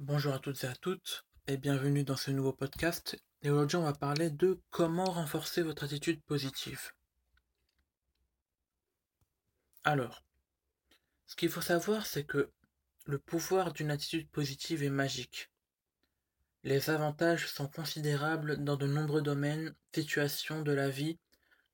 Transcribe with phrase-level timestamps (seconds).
[0.00, 3.20] Bonjour à toutes et à toutes et bienvenue dans ce nouveau podcast.
[3.42, 6.92] Et aujourd'hui on va parler de comment renforcer votre attitude positive.
[9.82, 10.22] Alors,
[11.26, 12.52] ce qu'il faut savoir c'est que
[13.06, 15.50] le pouvoir d'une attitude positive est magique.
[16.62, 21.18] Les avantages sont considérables dans de nombreux domaines, situations de la vie,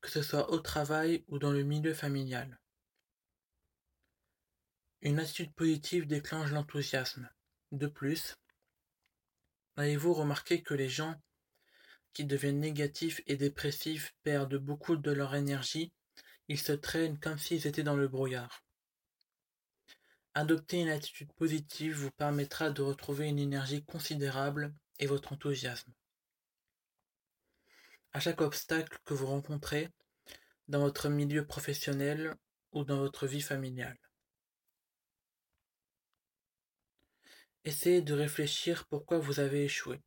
[0.01, 2.59] que ce soit au travail ou dans le milieu familial.
[5.03, 7.29] Une attitude positive déclenche l'enthousiasme.
[7.75, 8.37] De plus,
[9.75, 11.13] avez-vous remarqué que les gens
[12.13, 15.91] qui deviennent négatifs et dépressifs perdent beaucoup de leur énergie,
[16.47, 18.63] ils se traînent comme s'ils étaient dans le brouillard.
[20.35, 25.91] Adopter une attitude positive vous permettra de retrouver une énergie considérable et votre enthousiasme.
[28.13, 29.89] À chaque obstacle que vous rencontrez
[30.69, 32.37] dans votre milieu professionnel
[32.71, 33.99] ou dans votre vie familiale.
[37.65, 39.99] Essayez de réfléchir pourquoi vous avez échoué.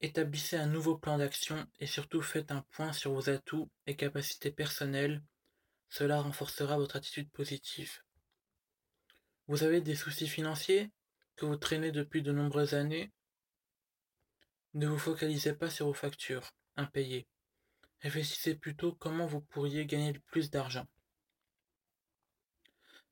[0.00, 4.50] Établissez un nouveau plan d'action et surtout faites un point sur vos atouts et capacités
[4.50, 5.22] personnelles.
[5.88, 8.02] Cela renforcera votre attitude positive.
[9.46, 10.90] Vous avez des soucis financiers
[11.36, 13.12] que vous traînez depuis de nombreuses années?
[14.72, 17.28] Ne vous focalisez pas sur vos factures impayées.
[18.00, 20.88] Réfléchissez plutôt comment vous pourriez gagner le plus d'argent.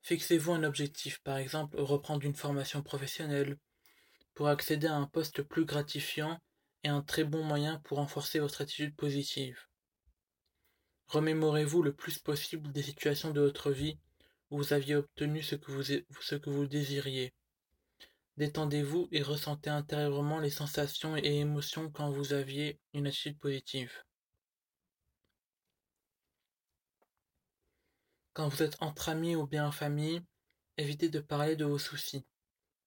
[0.03, 3.57] Fixez-vous un objectif, par exemple reprendre une formation professionnelle,
[4.33, 6.39] pour accéder à un poste plus gratifiant
[6.83, 9.57] et un très bon moyen pour renforcer votre attitude positive.
[11.07, 13.97] Remémorez-vous le plus possible des situations de votre vie
[14.49, 17.33] où vous aviez obtenu ce que vous, ce que vous désiriez.
[18.35, 23.91] Détendez-vous et ressentez intérieurement les sensations et émotions quand vous aviez une attitude positive.
[28.33, 30.19] Quand vous êtes entre amis ou bien en famille,
[30.77, 32.25] évitez de parler de vos soucis.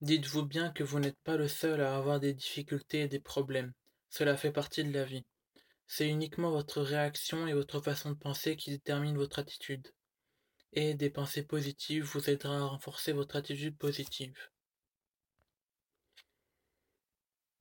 [0.01, 3.71] Dites-vous bien que vous n'êtes pas le seul à avoir des difficultés et des problèmes.
[4.09, 5.25] Cela fait partie de la vie.
[5.87, 9.87] C'est uniquement votre réaction et votre façon de penser qui déterminent votre attitude.
[10.73, 14.37] Et des pensées positives vous aidera à renforcer votre attitude positive.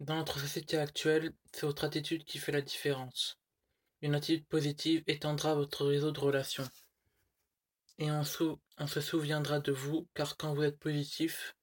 [0.01, 3.39] Dans notre société actuelle, c'est votre attitude qui fait la différence.
[4.03, 6.69] Une attitude positive étendra votre réseau de relations
[7.99, 11.57] et on, se souviendra de vous, car quand vous êtes positif,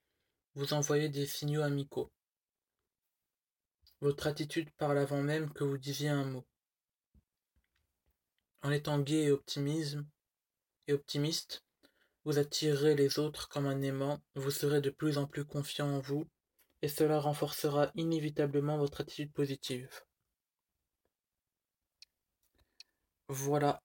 [0.56, 2.12] vous envoyez des signaux amicaux.
[4.02, 6.46] Votre attitude parle avant même que vous disiez un mot.
[8.62, 9.38] En étant gai et,
[10.88, 11.64] et optimiste,
[12.26, 16.00] vous attirerez les autres comme un aimant, vous serez de plus en plus confiant en
[16.00, 16.26] vous,
[16.82, 19.90] et cela renforcera inévitablement votre attitude positive.
[23.30, 23.82] Voilà,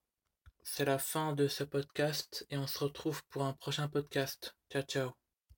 [0.71, 4.55] c'est la fin de ce podcast et on se retrouve pour un prochain podcast.
[4.71, 5.28] Ciao ciao.